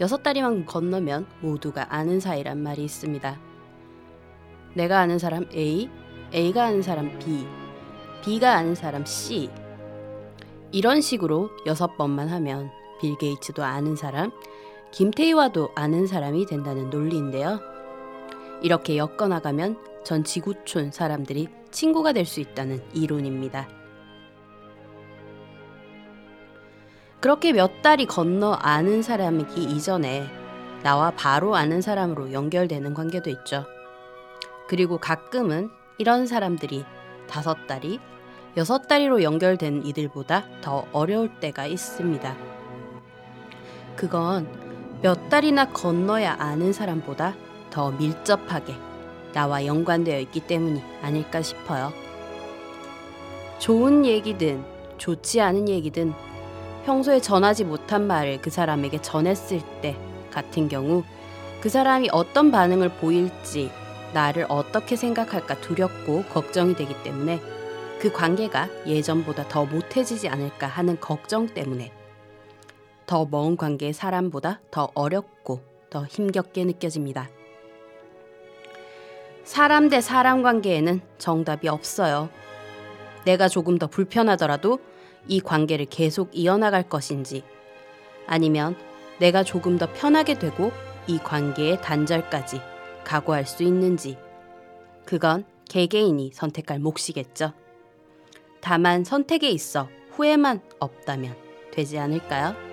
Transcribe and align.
여섯 0.00 0.22
다리만 0.22 0.64
건너면 0.64 1.26
모두가 1.40 1.92
아는 1.94 2.20
사이란 2.20 2.62
말이 2.62 2.84
있습니다. 2.84 3.38
내가 4.74 5.00
아는 5.00 5.18
사람 5.18 5.46
A, 5.52 5.88
A가 6.32 6.66
아는 6.66 6.82
사람 6.82 7.18
B, 7.18 7.46
B가 8.24 8.54
아는 8.54 8.74
사람 8.74 9.04
C. 9.04 9.50
이런 10.70 11.00
식으로 11.00 11.50
여섯 11.66 11.96
번만 11.96 12.28
하면 12.28 12.70
빌 13.00 13.16
게이츠도 13.18 13.64
아는 13.64 13.96
사람, 13.96 14.30
김태희와도 14.92 15.70
아는 15.74 16.06
사람이 16.06 16.46
된다는 16.46 16.90
논리인데요. 16.90 17.60
이렇게 18.62 18.96
엮어나가면 18.96 19.78
전 20.04 20.24
지구촌 20.24 20.92
사람들이 20.92 21.48
친구가 21.70 22.12
될 22.12 22.24
수 22.24 22.40
있다는 22.40 22.82
이론입니다. 22.94 23.68
그렇게 27.20 27.52
몇 27.52 27.82
달이 27.82 28.06
건너 28.06 28.52
아는 28.52 29.02
사람이기 29.02 29.64
이전에 29.64 30.28
나와 30.84 31.10
바로 31.10 31.56
아는 31.56 31.80
사람으로 31.80 32.32
연결되는 32.32 32.94
관계도 32.94 33.28
있죠. 33.30 33.64
그리고 34.68 34.98
가끔은 34.98 35.70
이런 35.98 36.26
사람들이 36.28 36.84
다섯 37.28 37.66
달이 37.66 37.98
여섯 38.56 38.86
다리로 38.86 39.22
연결된 39.22 39.84
이들보다 39.84 40.44
더 40.60 40.86
어려울 40.92 41.40
때가 41.40 41.66
있습니다. 41.66 42.36
그건 43.96 44.48
몇 45.02 45.28
달이나 45.28 45.72
건너야 45.72 46.36
아는 46.38 46.72
사람보다 46.72 47.34
더 47.70 47.90
밀접하게 47.90 48.74
나와 49.32 49.66
연관되어 49.66 50.20
있기 50.20 50.40
때문이 50.40 50.82
아닐까 51.02 51.42
싶어요. 51.42 51.92
좋은 53.58 54.06
얘기든 54.06 54.64
좋지 54.98 55.40
않은 55.40 55.68
얘기든 55.68 56.27
평소에 56.84 57.20
전하지 57.20 57.64
못한 57.64 58.06
말을 58.06 58.40
그 58.40 58.50
사람에게 58.50 59.00
전했을 59.02 59.60
때 59.80 59.96
같은 60.30 60.68
경우 60.68 61.04
그 61.60 61.68
사람이 61.68 62.08
어떤 62.12 62.50
반응을 62.50 62.90
보일지 62.96 63.70
나를 64.14 64.46
어떻게 64.48 64.96
생각할까 64.96 65.60
두렵고 65.60 66.24
걱정이 66.24 66.74
되기 66.74 66.94
때문에 67.02 67.40
그 68.00 68.12
관계가 68.12 68.68
예전보다 68.86 69.48
더 69.48 69.64
못해지지 69.66 70.28
않을까 70.28 70.66
하는 70.66 71.00
걱정 71.00 71.48
때문에 71.48 71.92
더 73.06 73.24
먼 73.24 73.56
관계의 73.56 73.92
사람보다 73.92 74.60
더 74.70 74.90
어렵고 74.94 75.60
더 75.90 76.04
힘겹게 76.04 76.64
느껴집니다. 76.64 77.28
사람 79.44 79.88
대 79.88 80.00
사람 80.00 80.42
관계에는 80.42 81.00
정답이 81.16 81.68
없어요. 81.68 82.28
내가 83.24 83.48
조금 83.48 83.78
더 83.78 83.86
불편하더라도 83.86 84.78
이 85.28 85.40
관계를 85.40 85.86
계속 85.86 86.30
이어나갈 86.32 86.88
것인지 86.88 87.42
아니면 88.26 88.76
내가 89.18 89.44
조금 89.44 89.78
더 89.78 89.92
편하게 89.92 90.38
되고 90.38 90.72
이 91.06 91.18
관계의 91.18 91.80
단절까지 91.82 92.60
각오할 93.04 93.46
수 93.46 93.62
있는지 93.62 94.18
그건 95.04 95.44
개개인이 95.68 96.32
선택할 96.32 96.78
몫이겠죠. 96.80 97.52
다만 98.60 99.04
선택에 99.04 99.50
있어 99.50 99.88
후회만 100.12 100.60
없다면 100.80 101.34
되지 101.72 101.98
않을까요? 101.98 102.67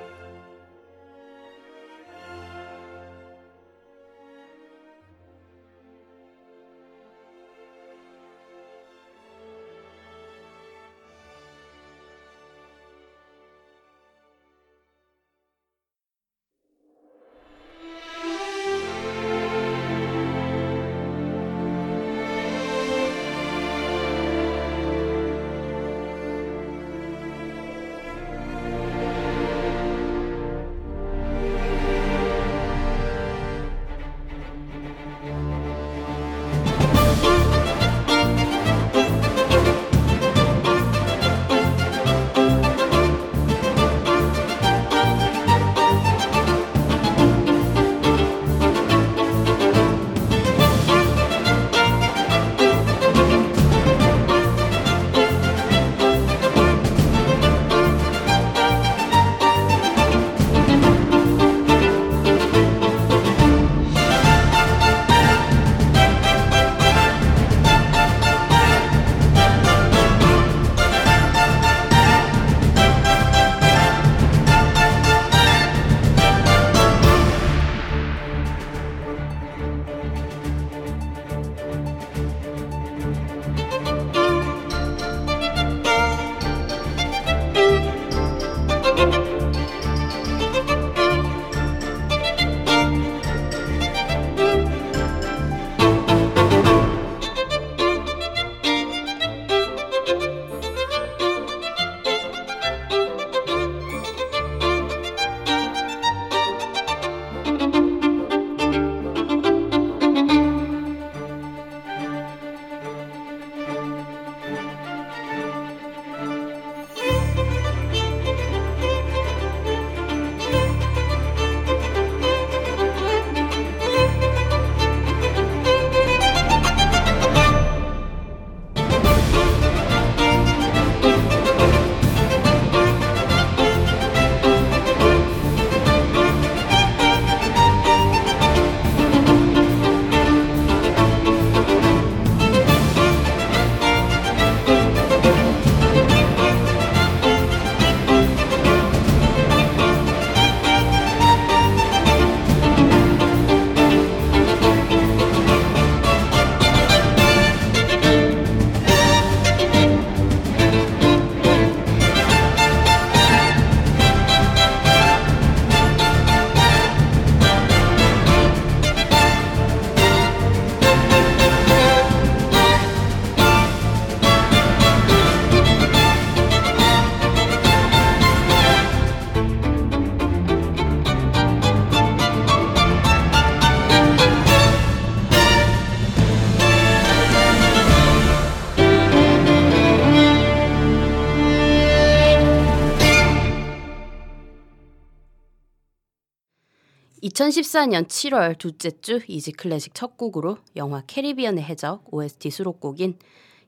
2014년 197.36 198.08
7월 198.08 198.58
둘째 198.58 198.92
주 199.02 199.20
이지 199.28 199.52
클래식 199.52 199.94
첫 199.94 200.16
곡으로 200.16 200.58
영화 200.78 201.04
캐리비안의 201.06 201.66
해적 201.66 202.02
OST 202.14 202.50
수록곡인 202.50 203.20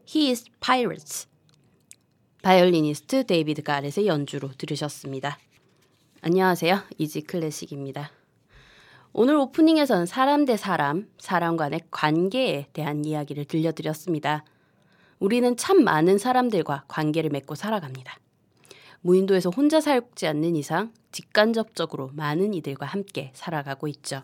He 0.07 0.29
is 0.29 0.45
Pirates 0.61 1.27
바이올리니스트 2.41 3.25
데이비드 3.25 3.63
가렛의 3.63 4.07
연주로 4.07 4.51
들으셨습니다. 4.57 5.37
안녕하세요. 6.21 6.79
이지 6.97 7.21
클래식입니다. 7.23 8.09
오늘 9.11 9.35
오프닝에서는 9.35 10.05
사람 10.05 10.45
대 10.45 10.55
사람, 10.55 11.09
사람 11.17 11.57
간의 11.57 11.81
관계에 11.91 12.67
대한 12.71 13.03
이야기를 13.03 13.45
들려드렸습니다. 13.45 14.45
우리는 15.19 15.57
참 15.57 15.83
많은 15.83 16.17
사람들과 16.17 16.85
관계를 16.87 17.29
맺고 17.31 17.55
살아갑니다. 17.55 18.17
무인도에서 19.07 19.51
혼자 19.51 19.79
살지 19.79 20.27
않는 20.27 20.57
이상 20.57 20.91
직간접적으로 21.13 22.09
많은 22.13 22.53
이들과 22.53 22.85
함께 22.85 23.31
살아가고 23.33 23.87
있죠. 23.87 24.23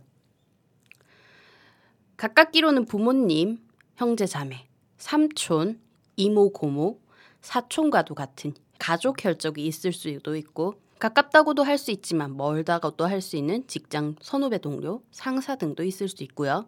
가깝기로는 2.18 2.84
부모님, 2.84 3.60
형제 3.96 4.26
자매, 4.26 4.68
삼촌, 4.98 5.80
이모 6.18 6.52
고모, 6.52 7.00
사촌과도 7.40 8.14
같은 8.14 8.54
가족 8.78 9.24
혈족이 9.24 9.66
있을 9.66 9.94
수도 9.94 10.36
있고 10.36 10.76
가깝다고도 11.00 11.64
할 11.64 11.78
수 11.78 11.92
있지만 11.92 12.36
멀다고도 12.36 13.06
할 13.06 13.22
수 13.22 13.38
있는 13.38 13.66
직장 13.68 14.18
선후배 14.22 14.58
동료, 14.58 15.02
상사 15.12 15.56
등도 15.56 15.86
있을 15.86 16.10
수 16.10 16.24
있고요. 16.24 16.68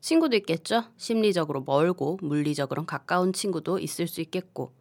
친구도 0.00 0.34
있겠죠. 0.36 0.84
심리적으로 0.96 1.62
멀고 1.66 2.18
물리적으로는 2.22 2.86
가까운 2.86 3.34
친구도 3.34 3.80
있을 3.80 4.06
수 4.06 4.22
있겠고 4.22 4.77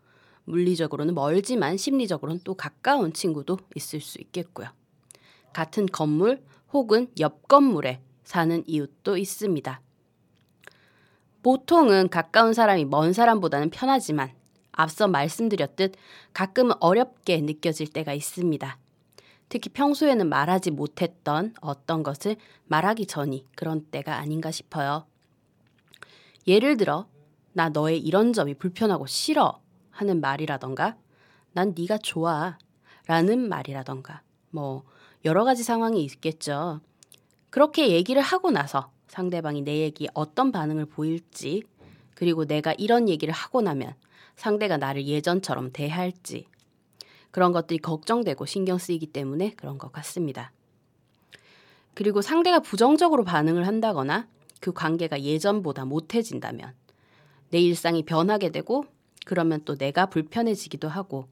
물리적으로는 0.48 1.14
멀지만 1.14 1.78
심리적으로는 1.78 2.42
또 2.44 2.56
가까운 2.56 3.14
친구도 3.14 3.58
있을 3.76 4.02
수 4.02 4.20
있겠고요. 4.20 4.70
같은 5.54 5.86
건물 5.86 6.44
혹은 6.74 7.08
옆 7.20 7.48
건물에 7.48 8.02
사는 8.24 8.64
이웃도 8.66 9.18
있습니다. 9.18 9.82
보통은 11.44 12.10
가까운 12.10 12.54
사람이 12.54 12.86
먼 12.86 13.14
사람보다는 13.14 13.70
편하지만 13.70 14.32
앞서 14.72 15.08
말씀드렸듯 15.08 15.96
가끔은 16.34 16.76
어렵게 16.80 17.42
느껴질 17.42 17.88
때가 17.88 18.14
있습니다. 18.14 18.78
특히 19.50 19.70
평소에는 19.70 20.28
말하지 20.28 20.72
못했던 20.72 21.54
어떤 21.62 22.04
것을 22.04 22.36
말하기 22.66 23.06
전이 23.06 23.46
그런 23.56 23.86
때가 23.86 24.18
아닌가 24.18 24.52
싶어요. 24.52 25.06
예를 26.48 26.78
들어 26.78 27.08
나 27.54 27.70
너의 27.70 28.00
이런 28.00 28.34
점이 28.34 28.54
불편하고 28.56 29.08
싫어 29.08 29.62
하는 29.98 30.22
말이라던가 30.22 30.96
난 31.54 31.74
네가 31.78 31.98
좋아 31.98 32.58
라는 33.08 33.50
말이라던가 33.50 34.22
뭐 34.52 34.84
여러 35.26 35.44
가지 35.44 35.64
상황이 35.64 36.04
있겠죠. 36.04 36.82
그렇게 37.50 37.90
얘기를 37.90 38.22
하고 38.22 38.52
나서 38.52 38.92
상대방이 39.08 39.62
내 39.64 39.80
얘기에 39.80 40.10
어떤 40.14 40.52
반응을 40.52 40.86
보일지 40.86 41.64
그리고 42.14 42.46
내가 42.46 42.74
이런 42.74 43.10
얘기를 43.10 43.34
하고 43.34 43.62
나면 43.62 43.94
상대가 44.36 44.78
나를 44.78 45.08
예전처럼 45.08 45.72
대할지 45.72 46.46
그런 47.32 47.52
것들이 47.52 47.80
걱정되고 47.80 48.46
신경 48.46 48.78
쓰이기 48.78 49.08
때문에 49.08 49.54
그런 49.58 49.78
것 49.78 49.92
같습니다. 49.92 50.52
그리고 51.96 52.22
상대가 52.22 52.60
부정적으로 52.60 53.24
반응을 53.24 53.66
한다거나 53.66 54.28
그 54.60 54.74
관계가 54.74 55.22
예전보다 55.22 55.86
못해진다면 55.86 56.76
내 57.50 57.60
일상이 57.60 58.04
변하게 58.04 58.52
되고 58.52 58.86
그러면 59.28 59.62
또 59.66 59.76
내가 59.76 60.06
불편해지기도 60.06 60.88
하고 60.88 61.28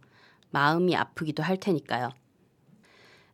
마음이 0.50 0.98
아프기도 0.98 1.42
할 1.42 1.58
테니까요. 1.58 2.10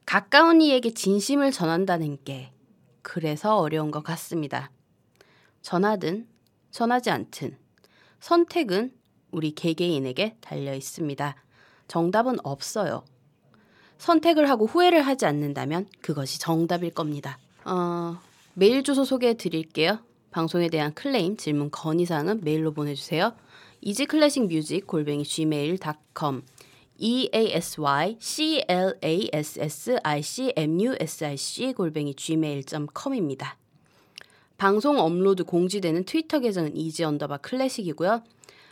가까운 0.05 0.61
이에게 0.61 0.93
진심을 0.93 1.51
전한다는 1.51 2.19
게 2.23 2.53
그래서 3.01 3.57
어려운 3.57 3.89
것 3.89 4.03
같습니다. 4.03 4.69
전하든 5.63 6.27
전하지 6.69 7.09
않든 7.09 7.57
선택은 8.19 8.93
우리 9.31 9.55
개개인에게 9.55 10.37
달려 10.41 10.75
있습니다. 10.75 11.35
정답은 11.87 12.37
없어요. 12.43 13.03
선택을 13.97 14.47
하고 14.47 14.67
후회를 14.67 15.01
하지 15.01 15.25
않는다면 15.25 15.87
그것이 16.01 16.39
정답일 16.39 16.91
겁니다. 16.93 17.39
어, 17.65 18.19
메일 18.53 18.83
주소 18.83 19.05
소개해 19.05 19.33
드릴게요. 19.33 19.99
방송에 20.29 20.69
대한 20.69 20.93
클레임, 20.93 21.37
질문, 21.37 21.71
건의사항은 21.71 22.41
메일로 22.43 22.73
보내주세요. 22.73 23.33
easyclassicmusic 23.83 24.85
골뱅이 24.85 25.23
gmail.com 25.23 26.43
e 26.97 27.29
a 27.33 27.51
s 27.53 27.81
y 27.81 28.15
c 28.19 28.63
l 28.67 28.95
a 29.03 29.29
s 29.33 29.59
s 29.59 29.97
i 30.03 30.21
c 30.21 30.53
m 30.55 30.79
u 30.79 30.95
s 30.99 31.25
i 31.25 31.35
c 31.35 31.73
골뱅이 31.73 32.13
gmail.com입니다. 32.13 33.57
방송 34.57 34.99
업로드 34.99 35.43
공지되는 35.43 36.03
트위터 36.03 36.39
계정은 36.39 36.77
easy 36.77 37.03
언더바 37.03 37.37
classic이고요. 37.37 38.21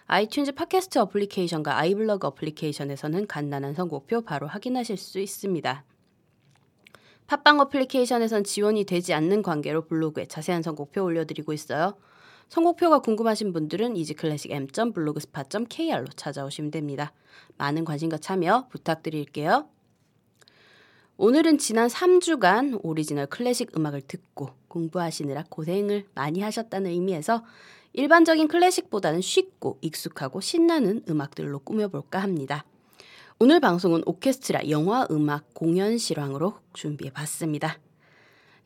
아이튠즈 0.05 0.53
팟캐스트 0.53 0.99
어플리케이션과 0.99 1.75
아이블로그 1.79 2.27
어플리케이션에서는 2.27 3.25
간단한 3.25 3.73
선곡표 3.73 4.21
바로 4.21 4.45
확인하실 4.45 4.97
수 4.97 5.19
있습니다. 5.19 5.83
팟빵 7.25 7.59
어플리케이션에선 7.61 8.43
지원이 8.43 8.83
되지 8.83 9.15
않는 9.15 9.41
관계로 9.41 9.87
블로그에 9.87 10.27
자세한 10.27 10.61
선곡표 10.61 11.03
올려드리고 11.03 11.51
있어요. 11.53 11.97
선곡표가 12.49 12.99
궁금하신 12.99 13.53
분들은 13.53 13.95
이지클래식 13.95 14.51
m.블로그스팟.kr로 14.51 16.07
찾아오시면 16.15 16.71
됩니다. 16.71 17.13
많은 17.57 17.85
관심과 17.85 18.17
참여 18.17 18.67
부탁드릴게요. 18.69 19.67
오늘은 21.17 21.57
지난 21.57 21.87
3주간 21.87 22.79
오리지널 22.81 23.27
클래식 23.27 23.77
음악을 23.77 24.01
듣고 24.01 24.51
공부하시느라 24.67 25.45
고생을 25.49 26.05
많이 26.15 26.41
하셨다는 26.41 26.89
의미에서 26.91 27.43
일반적인 27.93 28.47
클래식보다는 28.47 29.21
쉽고 29.21 29.77
익숙하고 29.81 30.41
신나는 30.41 31.03
음악들로 31.09 31.59
꾸며볼까 31.59 32.19
합니다. 32.19 32.65
오늘 33.39 33.59
방송은 33.59 34.03
오케스트라 34.05 34.69
영화 34.69 35.07
음악 35.11 35.53
공연 35.53 35.97
실황으로 35.97 36.57
준비해 36.73 37.11
봤습니다. 37.11 37.79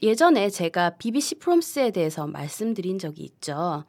예전에 0.04 0.50
제가 0.50 0.98
BBC 0.98 1.36
프롬스에 1.36 1.92
대해서 1.92 2.28
말씀드린 2.28 3.00
적이 3.00 3.24
있죠. 3.24 3.86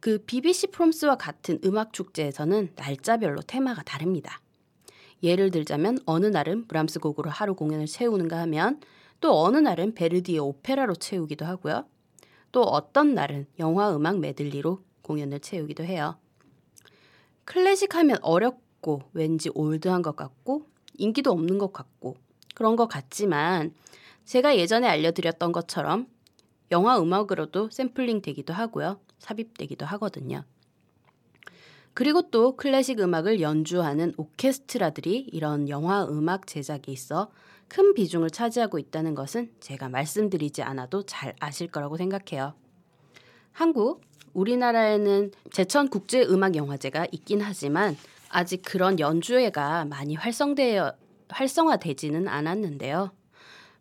그 0.00 0.16
BBC 0.24 0.68
프롬스와 0.68 1.16
같은 1.16 1.58
음악 1.66 1.92
축제에서는 1.92 2.70
날짜별로 2.76 3.42
테마가 3.42 3.82
다릅니다. 3.82 4.40
예를 5.22 5.50
들자면 5.50 5.98
어느 6.06 6.24
날은 6.24 6.66
브람스 6.66 6.98
곡으로 6.98 7.28
하루 7.28 7.54
공연을 7.54 7.84
채우는가 7.84 8.40
하면 8.40 8.80
또 9.20 9.38
어느 9.38 9.58
날은 9.58 9.94
베르디의 9.94 10.38
오페라로 10.38 10.94
채우기도 10.94 11.44
하고요. 11.44 11.84
또 12.50 12.62
어떤 12.62 13.14
날은 13.14 13.46
영화 13.58 13.94
음악 13.94 14.20
메들리로 14.20 14.80
공연을 15.02 15.40
채우기도 15.40 15.84
해요. 15.84 16.16
클래식 17.44 17.94
하면 17.96 18.16
어렵고 18.22 19.02
왠지 19.12 19.50
올드한 19.54 20.00
것 20.00 20.16
같고 20.16 20.64
인기도 20.94 21.32
없는 21.32 21.58
것 21.58 21.70
같고 21.74 22.16
그런 22.54 22.76
것 22.76 22.86
같지만 22.86 23.74
제가 24.24 24.56
예전에 24.56 24.88
알려드렸던 24.88 25.52
것처럼 25.52 26.06
영화 26.70 26.98
음악으로도 27.00 27.70
샘플링 27.70 28.22
되기도 28.22 28.52
하고요. 28.52 29.00
삽입되기도 29.18 29.86
하거든요. 29.86 30.44
그리고 31.92 32.22
또 32.30 32.56
클래식 32.56 32.98
음악을 33.00 33.40
연주하는 33.40 34.14
오케스트라들이 34.16 35.28
이런 35.32 35.68
영화 35.68 36.04
음악 36.04 36.46
제작에 36.46 36.82
있어 36.88 37.30
큰 37.68 37.94
비중을 37.94 38.30
차지하고 38.30 38.78
있다는 38.78 39.14
것은 39.14 39.52
제가 39.60 39.88
말씀드리지 39.88 40.62
않아도 40.62 41.04
잘 41.04 41.34
아실 41.38 41.68
거라고 41.68 41.96
생각해요. 41.96 42.54
한국, 43.52 44.02
우리나라에는 44.32 45.30
제천 45.52 45.88
국제 45.88 46.22
음악 46.24 46.56
영화제가 46.56 47.06
있긴 47.12 47.40
하지만 47.40 47.96
아직 48.28 48.62
그런 48.62 48.98
연주회가 48.98 49.84
많이 49.84 50.16
활성되어 50.16 50.92
활성화되지는 51.28 52.26
않았는데요. 52.26 53.12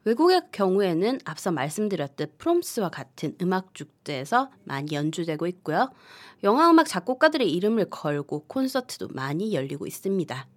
외국의 0.05 0.41
경우에는 0.51 1.19
앞서 1.23 1.51
말씀드렸듯 1.51 2.37
프롬스와 2.37 2.89
같은 2.89 3.35
음악 3.41 3.73
축제에서 3.73 4.51
많이 4.65 4.93
연주되고 4.93 5.47
있고요. 5.47 5.91
영화 6.43 6.69
음악 6.69 6.87
작곡가들의 6.87 7.49
이름을 7.51 7.89
걸고 7.89 8.45
콘서트도 8.47 9.09
많이 9.11 9.53
열리고 9.53 9.87
있습니다. 9.87 10.47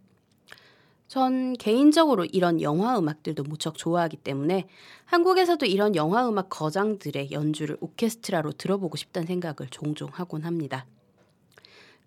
전 1.07 1.53
개인적으로 1.55 2.25
이런 2.25 2.61
영화 2.61 2.99
음악들도 2.99 3.45
무척 3.45 3.79
좋아하기 3.79 4.17
때문에 4.17 4.67
한국에서도 5.05 5.65
이런 5.67 5.95
영화 5.95 6.29
음악 6.29 6.49
거장들의 6.49 7.31
연주를 7.31 7.76
오케스트라로 7.81 8.53
들어보고 8.53 8.97
싶다는 8.97 9.29
생각을 9.29 9.71
종종 9.71 10.09
하곤 10.12 10.43
합니다. 10.43 10.87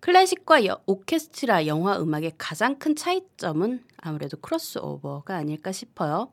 클래식과 0.00 0.66
여, 0.66 0.80
오케스트라 0.84 1.66
영화 1.66 1.98
음악의 1.98 2.32
가장 2.36 2.78
큰 2.78 2.94
차이점은 2.94 3.82
아무래도 3.98 4.36
크로스오버가 4.38 5.34
아닐까 5.34 5.72
싶어요. 5.72 6.30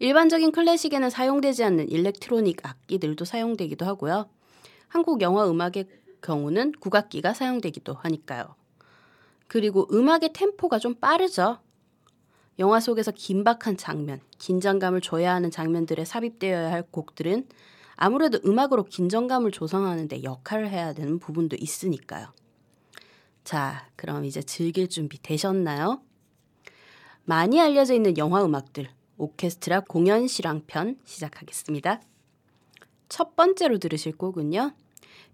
일반적인 0.00 0.52
클래식에는 0.52 1.10
사용되지 1.10 1.64
않는 1.64 1.88
일렉트로닉 1.88 2.64
악기들도 2.64 3.24
사용되기도 3.24 3.84
하고요. 3.84 4.28
한국 4.86 5.20
영화 5.20 5.48
음악의 5.48 5.88
경우는 6.22 6.72
국악기가 6.80 7.34
사용되기도 7.34 7.94
하니까요. 7.94 8.54
그리고 9.48 9.88
음악의 9.92 10.30
템포가 10.32 10.78
좀 10.78 10.94
빠르죠. 10.94 11.58
영화 12.58 12.80
속에서 12.80 13.10
긴박한 13.12 13.76
장면, 13.76 14.20
긴장감을 14.38 15.00
줘야 15.00 15.34
하는 15.34 15.50
장면들에 15.50 16.04
삽입되어야 16.04 16.72
할 16.72 16.82
곡들은 16.82 17.48
아무래도 17.96 18.38
음악으로 18.44 18.84
긴장감을 18.84 19.50
조성하는데 19.50 20.22
역할을 20.22 20.70
해야 20.70 20.92
되는 20.92 21.18
부분도 21.18 21.56
있으니까요. 21.58 22.32
자, 23.44 23.88
그럼 23.96 24.24
이제 24.24 24.42
즐길 24.42 24.88
준비 24.88 25.20
되셨나요? 25.22 26.02
많이 27.24 27.60
알려져 27.60 27.94
있는 27.94 28.16
영화 28.18 28.44
음악들, 28.44 28.88
오케스트라 29.18 29.80
공연 29.80 30.26
실황편 30.26 30.98
시작하겠습니다. 31.04 32.00
첫 33.08 33.36
번째로 33.36 33.78
들으실 33.78 34.16
곡은요. 34.16 34.72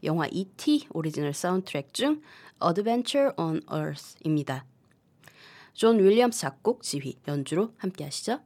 영화 0.04 0.26
E.T. 0.30 0.88
오리지널 0.90 1.34
사운드트랙 1.34 1.92
중 1.92 2.22
Adventure 2.66 3.32
on 3.36 3.60
Earth입니다. 3.70 4.64
존 5.74 5.98
윌리엄스 5.98 6.40
작곡, 6.40 6.82
지휘, 6.82 7.18
연주로 7.28 7.72
함께 7.78 8.04
하시죠. 8.04 8.40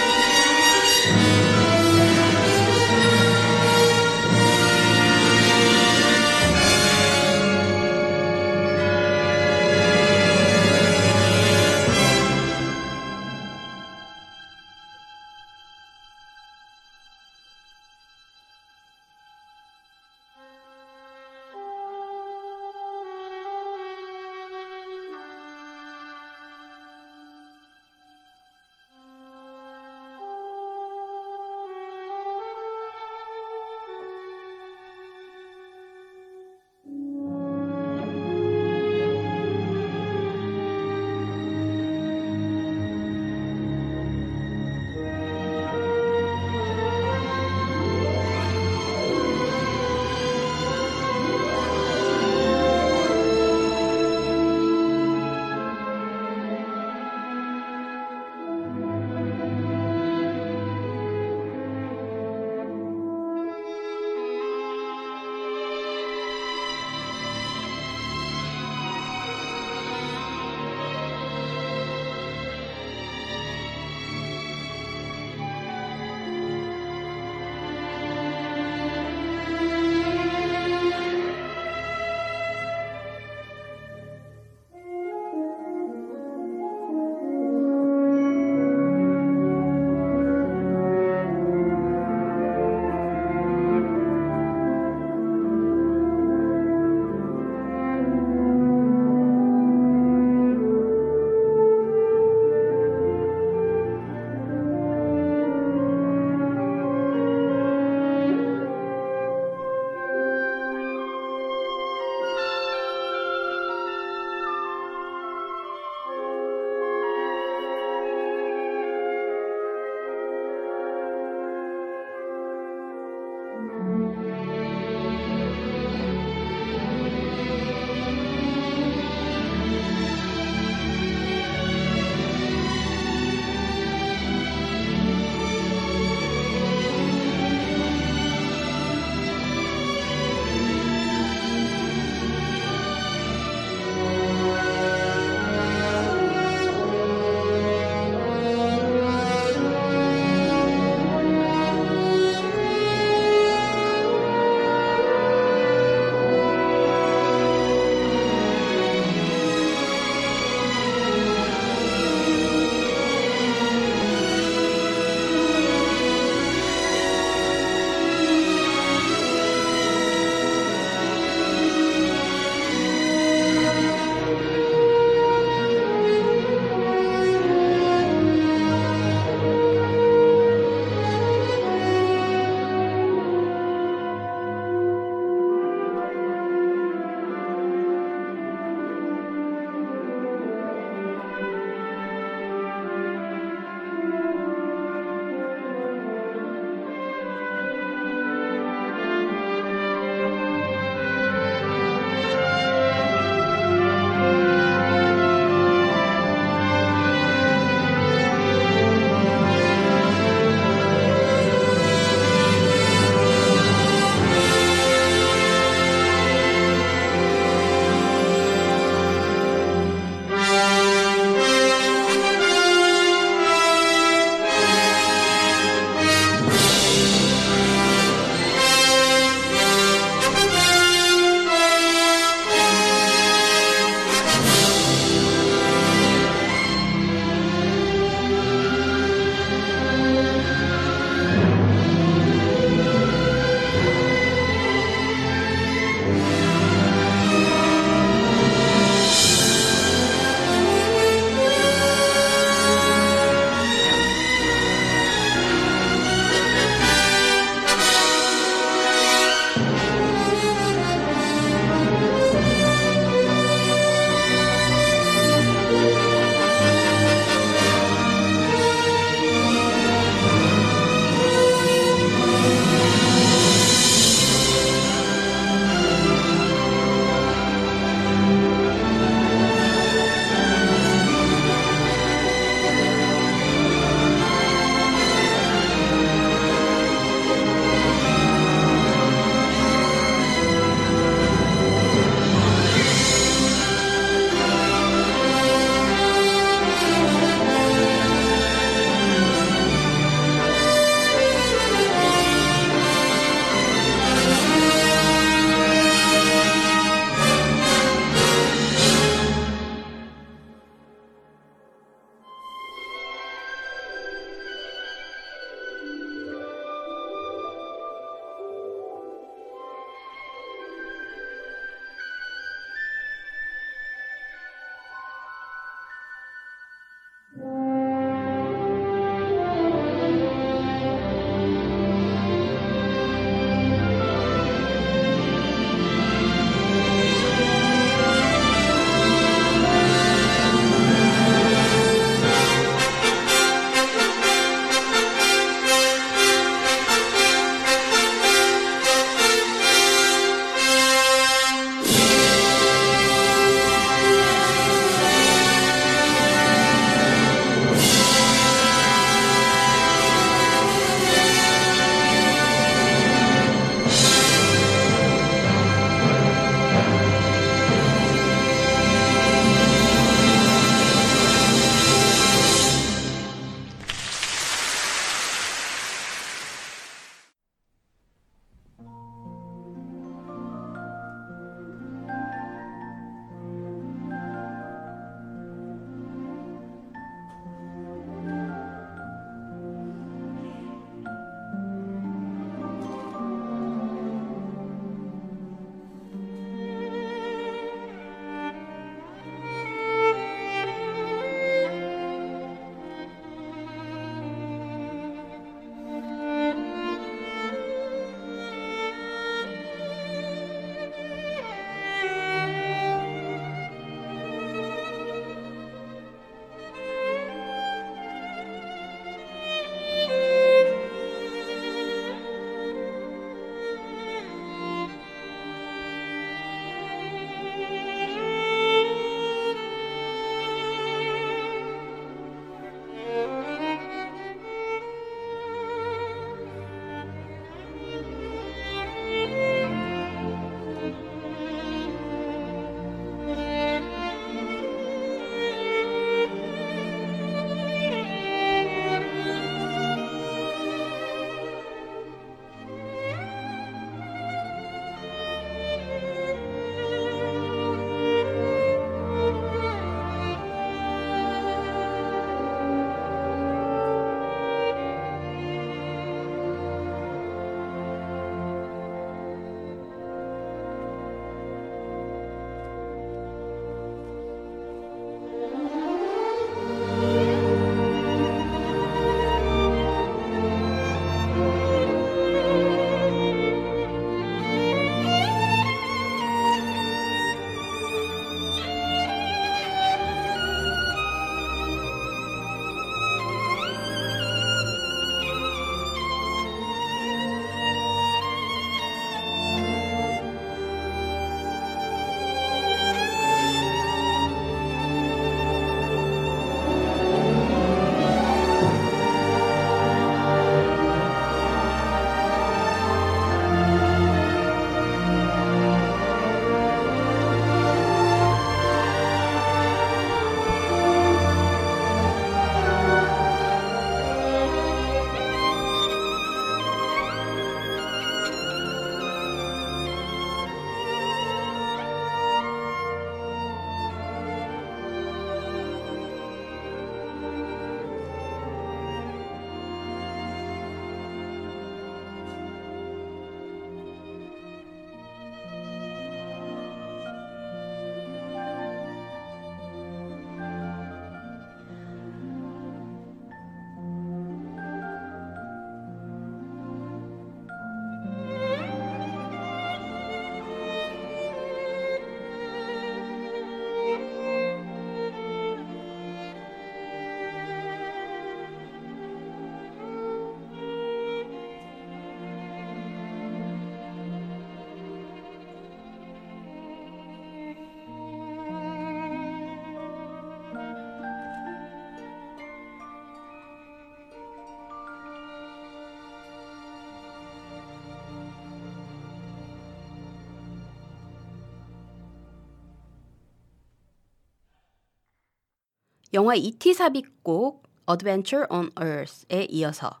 영화 596.14 596.34
E.T. 596.34 596.72
삽입곡 596.72 597.64
Adventure 597.90 598.46
on 598.50 598.70
Earth에 598.80 599.44
이어서 599.50 600.00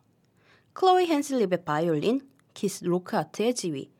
클로이 0.72 1.06
헨슬립의 1.06 1.64
바이올린, 1.66 2.26
키스 2.54 2.84
로크아트의 2.84 3.54
지휘, 3.54 3.90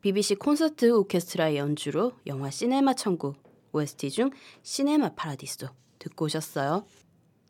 BBC 0.00 0.36
콘서트 0.36 0.92
오케스트라의 0.92 1.56
연주로 1.56 2.12
영화 2.28 2.50
시네마 2.50 2.94
천국 2.94 3.36
OST 3.72 4.10
중 4.10 4.30
Cinema 4.62 5.14
Paradiso 5.16 5.66
듣고 5.98 6.26
오셨어요. 6.26 6.86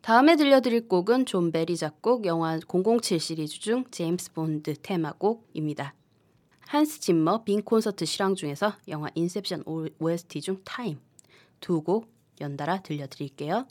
다음에 0.01 0.35
들려드릴 0.35 0.87
곡은 0.87 1.27
존 1.27 1.51
베리 1.51 1.77
작곡 1.77 2.25
영화 2.25 2.59
007 2.67 3.19
시리즈 3.19 3.59
중 3.59 3.85
제임스 3.91 4.33
본드 4.33 4.81
테마곡입니다. 4.81 5.93
한스 6.61 6.99
짐머 7.01 7.43
빈 7.43 7.61
콘서트 7.61 8.05
실황 8.05 8.33
중에서 8.33 8.73
영화 8.87 9.09
인셉션 9.13 9.63
OST 9.99 10.41
중 10.41 10.59
타임 10.63 10.99
두 11.59 11.83
곡 11.83 12.11
연달아 12.41 12.81
들려드릴게요. 12.81 13.67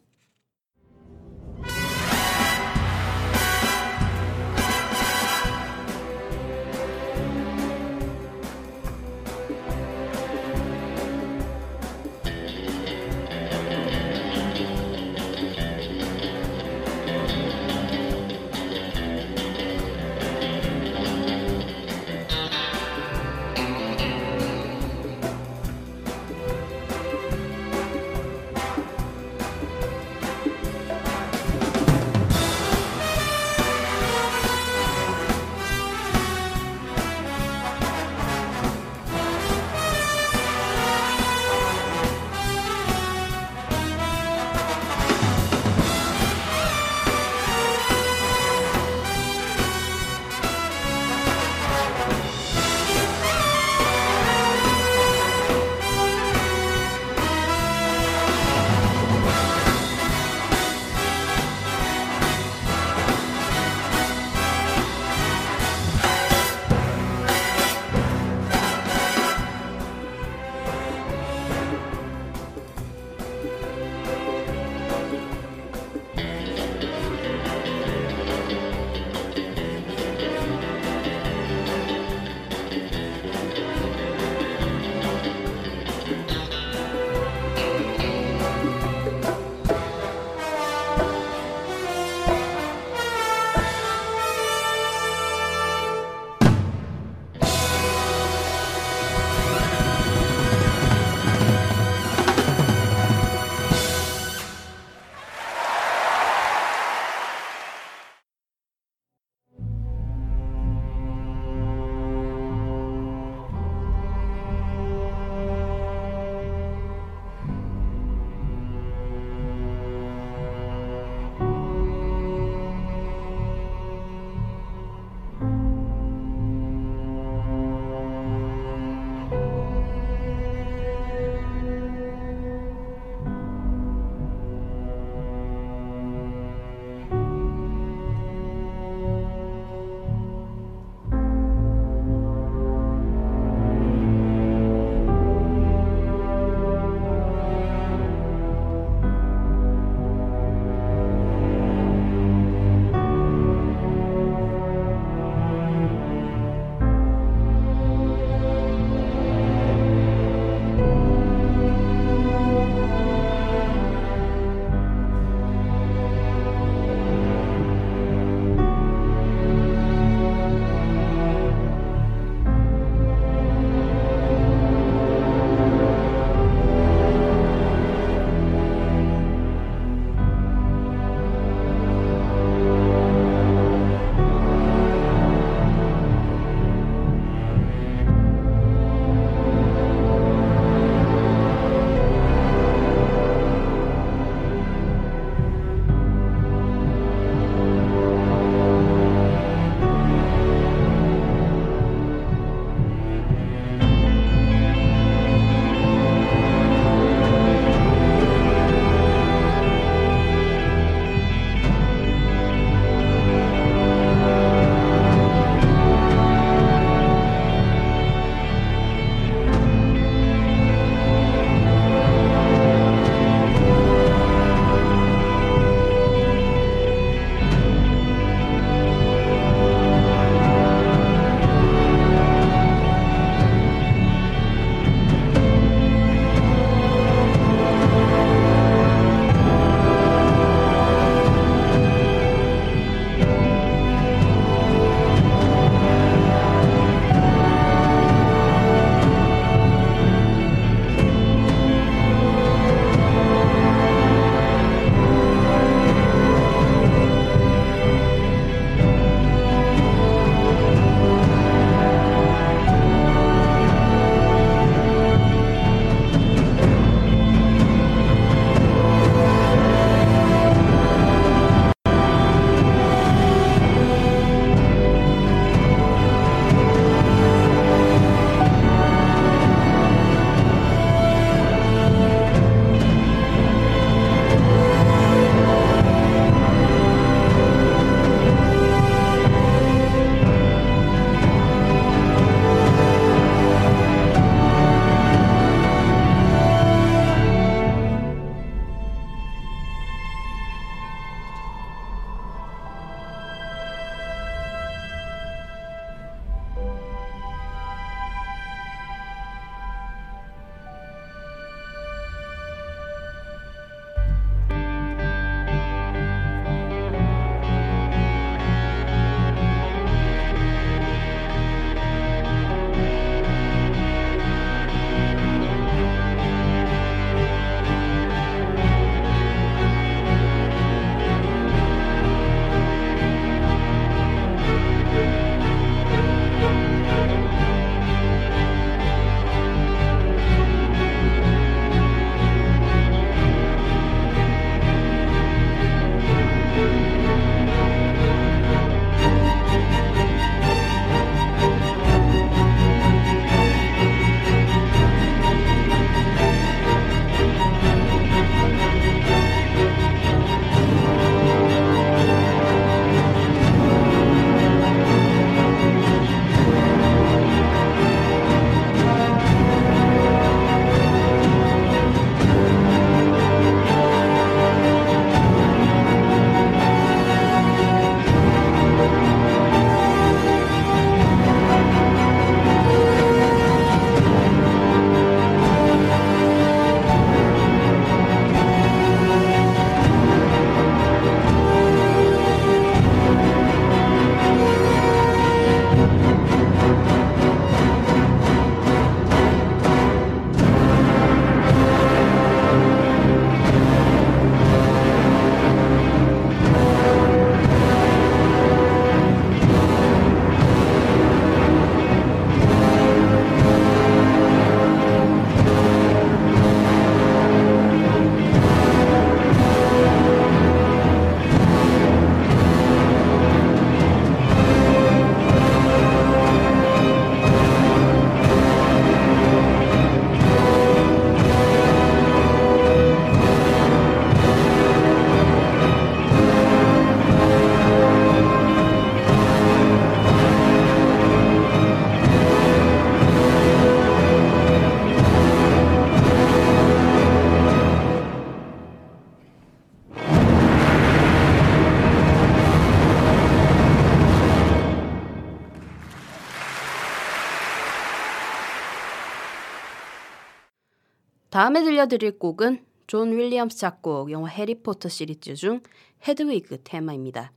다음에 461.40 461.62
들려드릴 461.62 462.18
곡은 462.18 462.66
존 462.87 463.16
윌리엄스 463.16 463.57
작곡 463.57 464.11
영화 464.11 464.29
해리포터 464.29 464.90
시리즈 464.90 465.35
중 465.35 465.62
헤드위그 466.07 466.59
테마입니다. 466.64 467.33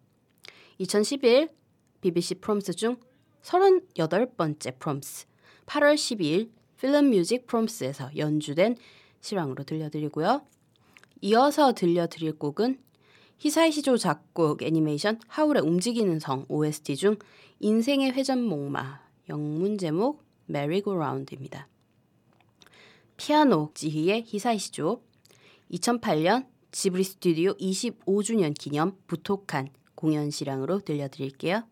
2011 0.78 1.48
BBC 2.02 2.36
프롬스 2.36 2.74
중 2.74 2.98
38번째 3.44 4.78
프롬스 4.78 5.26
8월 5.68 5.96
12일 5.96 6.50
Film 6.78 7.12
Music 7.12 7.48
프롬스에서 7.48 8.18
연주된 8.18 8.76
실황으로 9.22 9.64
들려드리고요. 9.64 10.42
이어서 11.22 11.72
들려드릴 11.72 12.38
곡은 12.38 12.82
히사이시조 13.38 13.96
작곡 13.96 14.64
애니메이션 14.64 15.18
하울의 15.30 15.64
움직이는 15.64 16.20
성 16.20 16.44
OST 16.50 16.98
중 16.98 17.16
인생의 17.62 18.12
회전목마 18.12 19.00
영문 19.30 19.78
제목 19.78 20.26
메리고라운드입니다. 20.48 21.70
피아노 23.26 23.72
지휘의 23.74 24.26
히사이시조 24.28 25.02
2008년 25.72 26.46
지브리 26.74 27.06
스튜디오 27.06 27.54
25주년 27.54 28.54
기념 28.54 28.98
부톡한 29.08 29.70
공연 29.96 30.30
실황으로 30.30 30.80
들려드릴게요. 30.80 31.64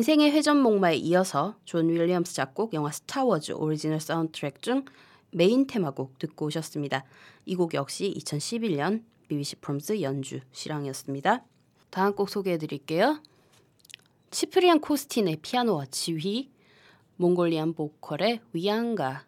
인생의 0.00 0.30
회전목마에 0.30 0.96
이어서 0.96 1.56
존 1.66 1.90
윌리엄스 1.90 2.32
작곡 2.32 2.72
영화 2.72 2.90
스타워즈 2.90 3.52
오리지널 3.52 4.00
사운드트랙 4.00 4.62
중 4.62 4.86
메인 5.30 5.66
테마곡 5.66 6.18
듣고 6.18 6.46
오셨습니다. 6.46 7.04
이 7.44 7.54
곡 7.54 7.74
역시 7.74 8.14
2011년 8.16 9.04
BBC 9.28 9.56
프롬스 9.56 10.00
연주 10.00 10.40
실황이었습니다. 10.52 11.44
다음 11.90 12.14
곡 12.14 12.30
소개해 12.30 12.56
드릴게요. 12.56 13.20
치프리안 14.30 14.80
코스틴의 14.80 15.40
피아노와 15.42 15.84
지휘, 15.90 16.50
Mongolian 17.16 17.74
보컬의 17.74 18.40
위안가, 18.54 19.26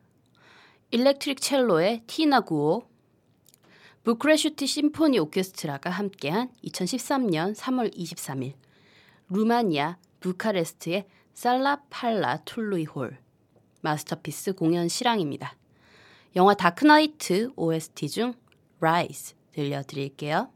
electric 0.91 1.43
첼로의 1.43 2.05
티나 2.07 2.41
구오, 2.41 2.85
부크레슈티 4.05 4.67
심포니 4.67 5.19
오케스트라가 5.19 5.91
함께한 5.91 6.49
2013년 6.65 7.55
3월 7.55 7.95
23일 7.95 8.55
루마니아 9.29 9.99
부카레스트의 10.23 11.07
살라팔라 11.35 12.45
툴루이 12.45 12.85
홀 12.85 13.19
마스터피스 13.83 14.55
공연 14.55 14.89
실황입니다. 14.89 15.57
영화 16.37 16.55
다크나이트 16.55 17.51
OST 17.57 18.09
중 18.09 18.35
Rise 18.81 19.37
들려드릴게요. 19.53 20.51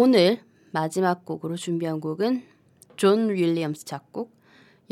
오늘 0.00 0.38
마지막 0.70 1.24
곡으로 1.24 1.56
준비한 1.56 1.98
곡은 1.98 2.44
존 2.94 3.30
윌리엄스 3.30 3.84
작곡 3.84 4.32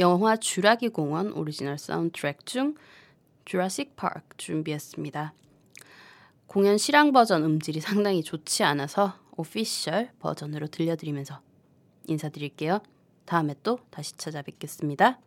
영화 0.01 0.37
주라기 0.37 0.89
공원 0.89 1.33
오리지널 1.33 1.79
사운드트랙 1.79 2.45
중 2.45 2.75
Jurassic 3.45 3.95
Park 3.95 4.37
준비했습니다. 4.37 5.33
공연 6.49 6.77
실황 6.77 7.13
버전 7.13 7.45
음질이 7.45 7.79
상당히 7.79 8.25
좋지 8.25 8.65
않아서 8.65 9.15
official 9.37 10.11
버전으로 10.19 10.67
들려드리면서 10.67 11.41
인사드릴게요. 12.09 12.81
다음에 13.27 13.55
또 13.63 13.79
다시 13.91 14.17
찾아뵙겠습니다. 14.17 15.21